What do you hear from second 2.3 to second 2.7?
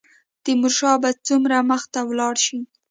شي.